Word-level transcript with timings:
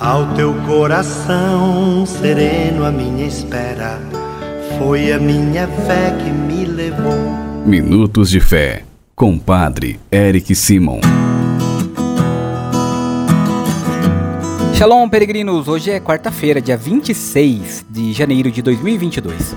Ao 0.00 0.34
teu 0.34 0.52
coração 0.66 2.04
sereno, 2.04 2.84
a 2.84 2.90
minha 2.90 3.24
espera 3.24 4.00
foi 4.76 5.12
a 5.12 5.20
minha 5.20 5.68
fé 5.68 6.10
que 6.18 6.30
me 6.30 6.64
levou. 6.64 7.14
Minutos 7.64 8.28
de 8.28 8.40
Fé, 8.40 8.82
com 9.14 9.38
Padre 9.38 10.00
Eric 10.10 10.52
Simon. 10.56 10.98
Shalom, 14.74 15.08
peregrinos! 15.08 15.68
Hoje 15.68 15.92
é 15.92 16.00
quarta-feira, 16.00 16.60
dia 16.60 16.76
26 16.76 17.86
de 17.88 18.12
janeiro 18.12 18.50
de 18.50 18.62
2022. 18.62 19.54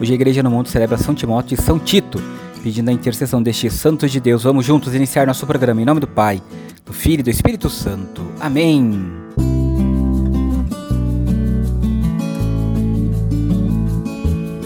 Hoje 0.00 0.12
a 0.12 0.14
Igreja 0.14 0.42
no 0.42 0.50
Mundo 0.50 0.70
celebra 0.70 0.96
São 0.96 1.14
Timóteo 1.14 1.56
e 1.56 1.62
São 1.62 1.78
Tito, 1.78 2.22
pedindo 2.62 2.88
a 2.88 2.92
intercessão 2.92 3.42
destes 3.42 3.74
santos 3.74 4.10
de 4.10 4.18
Deus. 4.18 4.44
Vamos 4.44 4.64
juntos 4.64 4.94
iniciar 4.94 5.26
nosso 5.26 5.46
programa 5.46 5.82
em 5.82 5.84
nome 5.84 6.00
do 6.00 6.08
Pai, 6.08 6.42
do 6.86 6.94
Filho 6.94 7.20
e 7.20 7.24
do 7.24 7.28
Espírito 7.28 7.68
Santo. 7.68 8.22
Amém. 8.40 9.23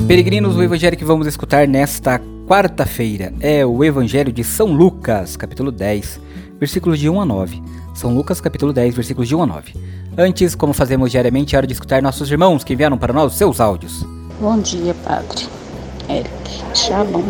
Peregrinos, 0.08 0.56
o 0.56 0.62
evangelho 0.62 0.96
que 0.96 1.04
vamos 1.04 1.26
escutar 1.26 1.68
nesta 1.68 2.18
quarta-feira 2.46 3.30
é 3.40 3.66
o 3.66 3.84
Evangelho 3.84 4.32
de 4.32 4.42
São 4.42 4.72
Lucas, 4.72 5.36
capítulo 5.36 5.70
10, 5.70 6.18
versículos 6.58 6.98
de 6.98 7.10
1 7.10 7.20
a 7.20 7.26
9. 7.26 7.62
São 7.94 8.14
Lucas, 8.14 8.40
capítulo 8.40 8.72
10, 8.72 8.94
versículos 8.94 9.28
de 9.28 9.36
1 9.36 9.42
a 9.42 9.46
9. 9.46 9.74
Antes, 10.16 10.54
como 10.54 10.72
fazemos 10.72 11.10
diariamente, 11.10 11.54
é 11.54 11.58
hora 11.58 11.66
de 11.66 11.74
escutar 11.74 12.00
nossos 12.00 12.30
irmãos 12.30 12.64
que 12.64 12.72
enviaram 12.72 12.96
para 12.96 13.12
nós 13.12 13.34
seus 13.34 13.60
áudios. 13.60 14.02
Bom 14.40 14.58
dia, 14.60 14.94
Padre. 15.04 15.46
Eric, 16.08 16.62
Shalom. 16.74 17.24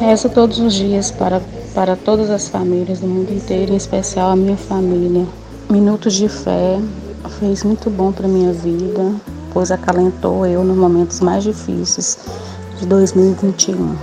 Rezo 0.00 0.30
todos 0.30 0.58
os 0.58 0.74
dias 0.74 1.12
para, 1.12 1.40
para 1.76 1.94
todas 1.94 2.28
as 2.28 2.48
famílias 2.48 2.98
do 2.98 3.06
mundo 3.06 3.32
inteiro, 3.32 3.72
em 3.72 3.76
especial 3.76 4.32
a 4.32 4.36
minha 4.36 4.56
família. 4.56 5.24
Minutos 5.70 6.14
de 6.14 6.28
fé 6.28 6.80
fez 7.38 7.62
muito 7.62 7.88
bom 7.88 8.10
para 8.10 8.26
minha 8.26 8.52
vida 8.52 9.14
pois 9.52 9.70
acalentou 9.70 10.46
eu 10.46 10.64
nos 10.64 10.76
momentos 10.76 11.20
mais 11.20 11.44
difíceis 11.44 12.18
de 12.78 12.86
2021. 12.86 13.96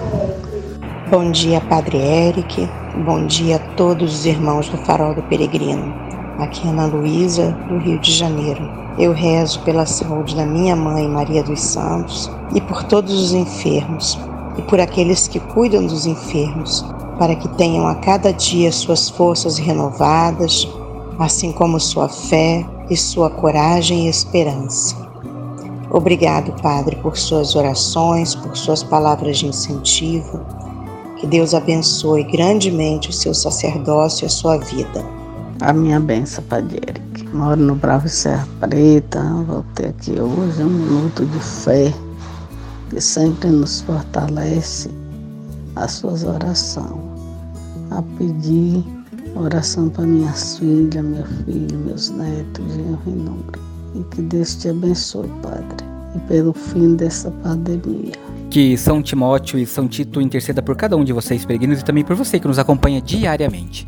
Bom 1.09 1.31
dia, 1.31 1.59
Padre 1.61 1.97
Eric. 1.97 2.69
Bom 3.03 3.25
dia 3.25 3.55
a 3.55 3.75
todos 3.75 4.13
os 4.13 4.25
irmãos 4.25 4.69
do 4.69 4.77
Farol 4.77 5.15
do 5.15 5.23
Peregrino. 5.23 5.91
Aqui 6.37 6.67
é 6.67 6.69
Ana 6.69 6.85
Luísa, 6.85 7.51
do 7.67 7.77
Rio 7.79 7.99
de 7.99 8.11
Janeiro. 8.11 8.61
Eu 8.97 9.11
rezo 9.11 9.61
pela 9.61 9.85
saúde 9.85 10.35
da 10.35 10.45
minha 10.45 10.75
mãe, 10.75 11.07
Maria 11.07 11.43
dos 11.43 11.61
Santos, 11.61 12.29
e 12.53 12.61
por 12.61 12.83
todos 12.83 13.13
os 13.13 13.33
enfermos, 13.33 14.19
e 14.57 14.61
por 14.61 14.79
aqueles 14.79 15.27
que 15.27 15.39
cuidam 15.39 15.85
dos 15.85 16.05
enfermos, 16.05 16.85
para 17.17 17.35
que 17.35 17.47
tenham 17.49 17.87
a 17.87 17.95
cada 17.95 18.31
dia 18.31 18.71
suas 18.71 19.09
forças 19.09 19.57
renovadas, 19.57 20.67
assim 21.17 21.51
como 21.51 21.79
sua 21.79 22.07
fé 22.07 22.65
e 22.89 22.95
sua 22.95 23.29
coragem 23.29 24.05
e 24.05 24.09
esperança. 24.09 25.08
Obrigado, 25.91 26.53
Padre, 26.61 26.95
por 26.97 27.17
suas 27.17 27.55
orações, 27.55 28.35
por 28.35 28.55
suas 28.55 28.83
palavras 28.83 29.39
de 29.39 29.47
incentivo. 29.47 30.39
Que 31.17 31.25
Deus 31.25 31.53
abençoe 31.53 32.23
grandemente 32.23 33.09
o 33.09 33.13
seu 33.13 33.33
sacerdócio 33.33 34.25
e 34.25 34.27
a 34.27 34.29
sua 34.29 34.57
vida. 34.57 35.03
A 35.61 35.73
minha 35.73 35.99
benção, 35.99 36.43
Padre 36.45 36.79
Eric. 36.87 37.27
Moro 37.35 37.59
no 37.59 37.75
Bravo 37.75 38.07
Serra 38.07 38.47
Preta. 38.59 39.21
Voltei 39.45 39.87
aqui 39.87 40.11
hoje, 40.11 40.63
um 40.63 40.69
minuto 40.69 41.25
de 41.25 41.39
fé 41.39 41.93
que 42.89 43.01
sempre 43.01 43.49
nos 43.49 43.81
fortalece 43.81 44.89
as 45.75 45.91
suas 45.93 46.23
orações. 46.23 47.09
A 47.91 48.01
pedir 48.17 48.85
oração 49.35 49.89
para 49.89 50.05
minhas 50.05 50.57
filhas, 50.57 51.03
meu 51.03 51.25
filho, 51.45 51.79
meus 51.79 52.09
netos, 52.09 52.65
genro 52.73 53.01
e 53.07 53.09
número. 53.09 53.68
E 53.95 54.03
que 54.03 54.21
Deus 54.21 54.55
te 54.55 54.69
abençoe, 54.69 55.29
Padre, 55.41 55.85
e 56.15 56.19
pelo 56.27 56.53
fim 56.53 56.95
dessa 56.95 57.31
pandemia. 57.31 58.13
Que 58.49 58.77
São 58.77 59.01
Timóteo 59.01 59.59
e 59.59 59.65
São 59.65 59.87
Tito 59.87 60.21
interceda 60.21 60.61
por 60.61 60.75
cada 60.75 60.97
um 60.97 61.03
de 61.03 61.13
vocês, 61.13 61.45
peregrinos, 61.45 61.81
e 61.81 61.85
também 61.85 62.03
por 62.03 62.15
você 62.15 62.39
que 62.39 62.47
nos 62.47 62.59
acompanha 62.59 63.01
diariamente. 63.01 63.85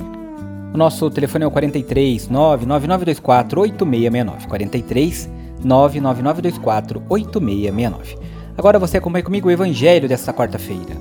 O 0.74 0.78
nosso 0.78 1.10
telefone 1.10 1.44
é 1.44 1.48
o 1.48 1.52
43 1.52 2.30
99924 2.30 3.62
8669. 3.62 4.48
43 4.48 5.30
99924 5.64 7.04
8669. 7.10 8.18
Agora 8.58 8.80
você 8.80 8.98
acompanha 8.98 9.24
comigo 9.24 9.48
o 9.48 9.52
Evangelho 9.52 10.08
desta 10.08 10.34
quarta-feira. 10.34 10.96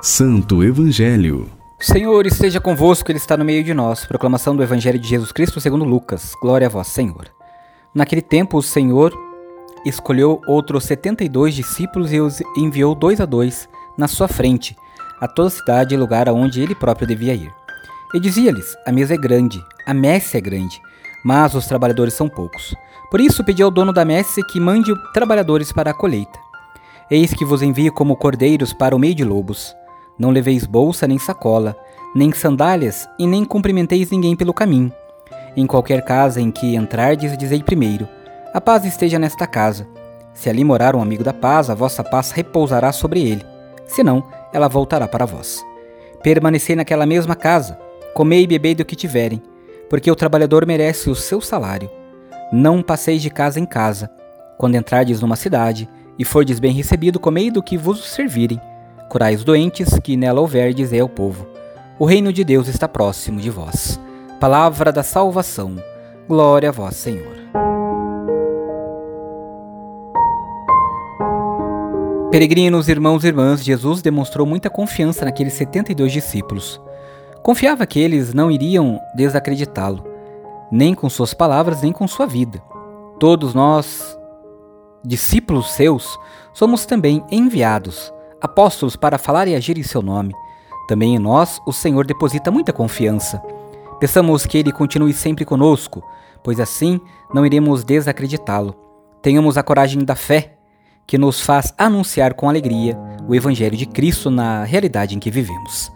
Santo 0.00 0.64
Evangelho 0.64 1.57
Senhor 1.80 2.26
esteja 2.26 2.60
convosco, 2.60 3.08
Ele 3.08 3.18
está 3.18 3.36
no 3.36 3.44
meio 3.44 3.62
de 3.62 3.72
nós. 3.72 4.04
Proclamação 4.04 4.54
do 4.54 4.64
Evangelho 4.64 4.98
de 4.98 5.06
Jesus 5.06 5.30
Cristo 5.30 5.60
segundo 5.60 5.84
Lucas. 5.84 6.32
Glória 6.42 6.66
a 6.66 6.70
vós, 6.70 6.88
Senhor. 6.88 7.28
Naquele 7.94 8.20
tempo, 8.20 8.58
o 8.58 8.62
Senhor 8.62 9.16
escolheu 9.86 10.40
outros 10.48 10.84
setenta 10.84 11.22
e 11.22 11.28
dois 11.28 11.54
discípulos 11.54 12.12
e 12.12 12.20
os 12.20 12.42
enviou 12.56 12.96
dois 12.96 13.20
a 13.20 13.24
dois 13.24 13.68
na 13.96 14.08
sua 14.08 14.26
frente, 14.26 14.76
a 15.20 15.28
toda 15.28 15.50
cidade 15.50 15.94
e 15.94 15.98
lugar 15.98 16.28
aonde 16.28 16.60
ele 16.60 16.74
próprio 16.74 17.06
devia 17.06 17.32
ir. 17.32 17.54
E 18.12 18.18
dizia-lhes: 18.18 18.76
A 18.84 18.90
mesa 18.90 19.14
é 19.14 19.16
grande, 19.16 19.64
a 19.86 19.94
messe 19.94 20.36
é 20.36 20.40
grande, 20.40 20.80
mas 21.24 21.54
os 21.54 21.68
trabalhadores 21.68 22.12
são 22.12 22.28
poucos. 22.28 22.74
Por 23.08 23.20
isso 23.20 23.44
pediu 23.44 23.66
ao 23.66 23.70
dono 23.70 23.92
da 23.92 24.04
messe 24.04 24.42
que 24.48 24.58
mande 24.58 24.92
trabalhadores 25.14 25.70
para 25.70 25.92
a 25.92 25.94
colheita. 25.94 26.40
Eis 27.08 27.32
que 27.32 27.44
vos 27.44 27.62
envio 27.62 27.92
como 27.92 28.16
cordeiros 28.16 28.72
para 28.72 28.96
o 28.96 28.98
meio 28.98 29.14
de 29.14 29.24
lobos. 29.24 29.76
Não 30.18 30.30
leveis 30.30 30.66
bolsa 30.66 31.06
nem 31.06 31.18
sacola, 31.18 31.76
nem 32.14 32.32
sandálias, 32.32 33.08
e 33.18 33.26
nem 33.26 33.44
cumprimenteis 33.44 34.10
ninguém 34.10 34.34
pelo 34.34 34.52
caminho. 34.52 34.92
Em 35.56 35.66
qualquer 35.66 36.02
casa 36.04 36.40
em 36.40 36.50
que 36.50 36.74
entrardes, 36.74 37.38
dizei 37.38 37.62
primeiro: 37.62 38.08
A 38.52 38.60
paz 38.60 38.84
esteja 38.84 39.18
nesta 39.18 39.46
casa. 39.46 39.86
Se 40.34 40.50
ali 40.50 40.64
morar 40.64 40.96
um 40.96 41.02
amigo 41.02 41.22
da 41.22 41.32
paz, 41.32 41.70
a 41.70 41.74
vossa 41.74 42.02
paz 42.02 42.32
repousará 42.32 42.90
sobre 42.92 43.22
ele. 43.22 43.46
Senão, 43.86 44.24
ela 44.52 44.68
voltará 44.68 45.06
para 45.06 45.24
vós. 45.24 45.64
Permanecei 46.22 46.74
naquela 46.74 47.06
mesma 47.06 47.36
casa, 47.36 47.78
comei 48.12 48.42
e 48.42 48.46
bebei 48.46 48.74
do 48.74 48.84
que 48.84 48.96
tiverem, 48.96 49.40
porque 49.88 50.10
o 50.10 50.16
trabalhador 50.16 50.66
merece 50.66 51.10
o 51.10 51.14
seu 51.14 51.40
salário. 51.40 51.90
Não 52.52 52.82
passeis 52.82 53.22
de 53.22 53.30
casa 53.30 53.60
em 53.60 53.66
casa. 53.66 54.10
Quando 54.56 54.74
entrardes 54.74 55.20
numa 55.20 55.36
cidade 55.36 55.88
e 56.18 56.24
fordes 56.24 56.58
bem 56.58 56.72
recebido, 56.72 57.20
comei 57.20 57.50
do 57.50 57.62
que 57.62 57.78
vos 57.78 58.04
servirem 58.04 58.60
Curai 59.08 59.34
os 59.34 59.42
doentes, 59.42 59.98
que 60.00 60.18
nela 60.18 60.38
houverdes 60.38 60.92
é 60.92 61.02
o 61.02 61.08
povo. 61.08 61.46
O 61.98 62.04
reino 62.04 62.30
de 62.30 62.44
Deus 62.44 62.68
está 62.68 62.86
próximo 62.86 63.40
de 63.40 63.48
vós. 63.48 63.98
Palavra 64.38 64.92
da 64.92 65.02
salvação. 65.02 65.76
Glória 66.28 66.68
a 66.68 66.72
vós, 66.72 66.94
Senhor. 66.94 67.38
Peregrinos, 72.30 72.90
irmãos 72.90 73.24
e 73.24 73.28
irmãs, 73.28 73.64
Jesus 73.64 74.02
demonstrou 74.02 74.46
muita 74.46 74.68
confiança 74.68 75.24
naqueles 75.24 75.54
72 75.54 76.12
discípulos. 76.12 76.78
Confiava 77.42 77.86
que 77.86 77.98
eles 77.98 78.34
não 78.34 78.50
iriam 78.50 79.00
desacreditá-lo, 79.14 80.04
nem 80.70 80.94
com 80.94 81.08
suas 81.08 81.32
palavras, 81.32 81.80
nem 81.80 81.92
com 81.92 82.06
sua 82.06 82.26
vida. 82.26 82.62
Todos 83.18 83.54
nós, 83.54 84.18
discípulos 85.02 85.72
seus, 85.72 86.18
somos 86.52 86.84
também 86.84 87.24
enviados 87.30 88.12
apóstolos 88.40 88.96
para 88.96 89.18
falar 89.18 89.48
e 89.48 89.54
agir 89.54 89.78
em 89.78 89.82
seu 89.82 90.02
nome. 90.02 90.34
Também 90.86 91.14
em 91.14 91.18
nós 91.18 91.60
o 91.66 91.72
Senhor 91.72 92.06
deposita 92.06 92.50
muita 92.50 92.72
confiança. 92.72 93.42
Peçamos 94.00 94.46
que 94.46 94.56
Ele 94.56 94.72
continue 94.72 95.12
sempre 95.12 95.44
conosco, 95.44 96.02
pois 96.42 96.60
assim 96.60 97.00
não 97.32 97.44
iremos 97.44 97.84
desacreditá-lo. 97.84 98.74
Tenhamos 99.20 99.58
a 99.58 99.62
coragem 99.62 100.04
da 100.04 100.14
fé, 100.14 100.54
que 101.06 101.18
nos 101.18 101.40
faz 101.40 101.74
anunciar 101.76 102.34
com 102.34 102.48
alegria 102.48 102.98
o 103.26 103.34
Evangelho 103.34 103.76
de 103.76 103.86
Cristo 103.86 104.30
na 104.30 104.64
realidade 104.64 105.16
em 105.16 105.18
que 105.18 105.30
vivemos. 105.30 105.90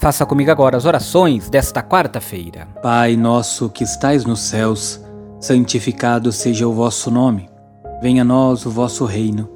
Faça 0.00 0.26
comigo 0.26 0.50
agora 0.50 0.76
as 0.76 0.84
orações 0.84 1.48
desta 1.48 1.82
quarta-feira. 1.82 2.66
Pai 2.82 3.16
nosso 3.16 3.70
que 3.70 3.82
estais 3.82 4.24
nos 4.24 4.40
céus, 4.40 5.00
santificado 5.40 6.30
seja 6.30 6.68
o 6.68 6.72
vosso 6.72 7.10
nome. 7.10 7.48
Venha 8.02 8.22
a 8.22 8.24
nós 8.24 8.66
o 8.66 8.70
vosso 8.70 9.06
reino 9.06 9.55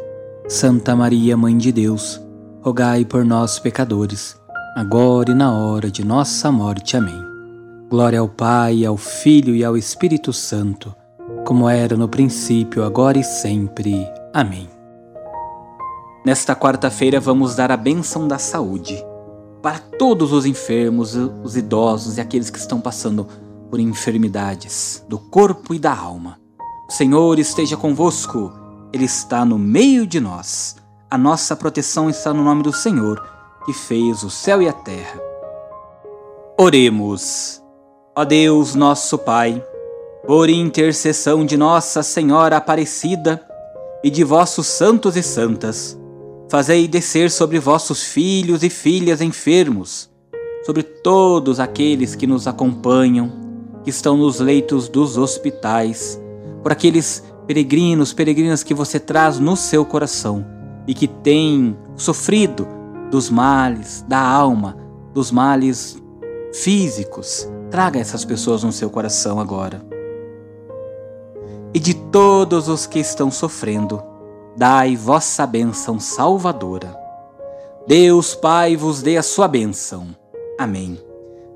Santa 0.51 0.93
Maria, 0.97 1.37
Mãe 1.37 1.57
de 1.57 1.71
Deus, 1.71 2.21
rogai 2.61 3.05
por 3.05 3.23
nós, 3.23 3.57
pecadores, 3.57 4.35
agora 4.75 5.31
e 5.31 5.33
na 5.33 5.49
hora 5.49 5.89
de 5.89 6.03
nossa 6.03 6.51
morte. 6.51 6.97
Amém. 6.97 7.23
Glória 7.89 8.19
ao 8.19 8.27
Pai, 8.27 8.83
ao 8.83 8.97
Filho 8.97 9.55
e 9.55 9.63
ao 9.63 9.77
Espírito 9.77 10.33
Santo, 10.33 10.93
como 11.47 11.69
era 11.69 11.95
no 11.95 12.09
princípio, 12.09 12.83
agora 12.83 13.17
e 13.17 13.23
sempre. 13.23 14.05
Amém. 14.33 14.67
Nesta 16.25 16.53
quarta-feira 16.53 17.17
vamos 17.21 17.55
dar 17.55 17.71
a 17.71 17.77
bênção 17.77 18.27
da 18.27 18.37
saúde 18.37 19.01
para 19.61 19.79
todos 19.79 20.33
os 20.33 20.45
enfermos, 20.45 21.15
os 21.15 21.55
idosos 21.55 22.17
e 22.17 22.21
aqueles 22.21 22.49
que 22.49 22.59
estão 22.59 22.81
passando 22.81 23.25
por 23.69 23.79
enfermidades 23.79 25.01
do 25.07 25.17
corpo 25.17 25.73
e 25.73 25.79
da 25.79 25.95
alma. 25.95 26.37
O 26.89 26.91
Senhor 26.91 27.39
esteja 27.39 27.77
convosco, 27.77 28.51
Ele 28.93 29.05
está 29.05 29.45
no 29.45 29.57
meio 29.57 30.05
de 30.05 30.19
nós. 30.19 30.75
A 31.09 31.17
nossa 31.17 31.55
proteção 31.55 32.09
está 32.09 32.33
no 32.33 32.43
nome 32.43 32.63
do 32.63 32.73
Senhor, 32.73 33.21
que 33.65 33.73
fez 33.73 34.23
o 34.23 34.29
céu 34.29 34.61
e 34.61 34.67
a 34.67 34.73
terra. 34.73 35.19
Oremos. 36.57 37.61
Ó 38.15 38.25
Deus, 38.25 38.75
nosso 38.75 39.17
Pai, 39.17 39.63
por 40.27 40.49
intercessão 40.49 41.45
de 41.45 41.55
Nossa 41.55 42.03
Senhora 42.03 42.57
Aparecida 42.57 43.41
e 44.03 44.09
de 44.09 44.23
vossos 44.23 44.67
santos 44.67 45.15
e 45.15 45.23
santas, 45.23 45.97
fazei 46.49 46.87
descer 46.87 47.31
sobre 47.31 47.57
vossos 47.59 48.03
filhos 48.03 48.63
e 48.63 48.69
filhas 48.69 49.21
enfermos, 49.21 50.09
sobre 50.65 50.83
todos 50.83 51.59
aqueles 51.59 52.13
que 52.13 52.27
nos 52.27 52.47
acompanham, 52.47 53.31
que 53.83 53.89
estão 53.89 54.17
nos 54.17 54.39
leitos 54.39 54.89
dos 54.89 55.17
hospitais, 55.17 56.21
por 56.61 56.71
aqueles 56.71 57.23
peregrinos, 57.51 58.13
peregrinas 58.13 58.63
que 58.63 58.73
você 58.73 58.97
traz 58.97 59.37
no 59.37 59.57
seu 59.57 59.85
coração 59.85 60.45
e 60.87 60.93
que 60.93 61.05
têm 61.05 61.77
sofrido 61.97 62.65
dos 63.11 63.29
males 63.29 64.05
da 64.07 64.19
alma, 64.19 64.77
dos 65.13 65.31
males 65.31 66.01
físicos, 66.53 67.47
Traga 67.71 68.01
essas 68.01 68.25
pessoas 68.25 68.65
no 68.65 68.71
seu 68.73 68.89
coração 68.89 69.39
agora. 69.39 69.81
E 71.73 71.79
de 71.79 71.93
todos 71.93 72.67
os 72.67 72.85
que 72.85 72.99
estão 72.99 73.31
sofrendo, 73.31 74.03
dai 74.57 74.97
vossa 74.97 75.47
bênção 75.47 75.97
salvadora. 75.97 76.93
Deus 77.87 78.35
Pai 78.35 78.75
vos 78.75 79.01
dê 79.01 79.15
a 79.15 79.23
sua 79.23 79.47
bênção. 79.47 80.09
Amém. 80.59 80.99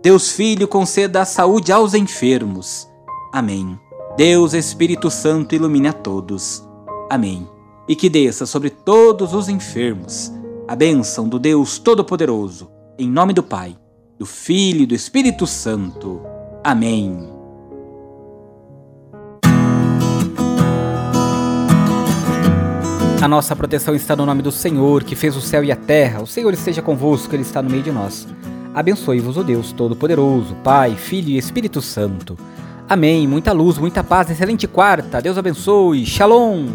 Deus 0.01 0.31
Filho 0.31 0.69
conceda 0.69 1.21
a 1.21 1.25
saúde 1.25 1.69
aos 1.69 1.93
enfermos. 1.93 2.87
Amém. 3.33 3.77
Deus 4.17 4.53
Espírito 4.53 5.09
Santo 5.11 5.55
ilumine 5.55 5.87
a 5.87 5.93
todos. 5.93 6.63
Amém. 7.09 7.47
E 7.87 7.95
que 7.95 8.09
desça 8.09 8.45
sobre 8.45 8.69
todos 8.69 9.33
os 9.33 9.49
enfermos 9.49 10.31
a 10.67 10.75
bênção 10.75 11.29
do 11.29 11.37
Deus 11.37 11.77
Todo-Poderoso, 11.77 12.71
em 12.97 13.09
nome 13.09 13.33
do 13.33 13.43
Pai 13.43 13.77
do 14.17 14.25
Filho 14.25 14.83
e 14.83 14.85
do 14.85 14.95
Espírito 14.95 15.45
Santo. 15.45 16.21
Amém. 16.63 17.29
A 23.21 23.27
nossa 23.27 23.55
proteção 23.55 23.95
está 23.95 24.15
no 24.15 24.25
nome 24.25 24.41
do 24.41 24.51
Senhor, 24.51 25.03
que 25.03 25.15
fez 25.15 25.35
o 25.35 25.41
céu 25.41 25.63
e 25.63 25.71
a 25.71 25.75
terra. 25.75 26.21
O 26.21 26.27
Senhor 26.27 26.53
esteja 26.53 26.81
convosco, 26.81 27.35
Ele 27.35 27.41
está 27.41 27.61
no 27.61 27.69
meio 27.69 27.83
de 27.83 27.91
nós. 27.91 28.27
Abençoe-vos 28.73 29.35
o 29.35 29.43
Deus 29.43 29.71
Todo-Poderoso, 29.71 30.55
Pai, 30.63 30.95
Filho 30.95 31.29
e 31.29 31.37
Espírito 31.37 31.81
Santo. 31.81 32.37
Amém. 32.87 33.27
Muita 33.27 33.51
luz, 33.51 33.77
muita 33.77 34.03
paz, 34.03 34.29
excelente 34.29 34.67
quarta. 34.67 35.21
Deus 35.21 35.37
abençoe. 35.37 36.05
Shalom. 36.05 36.67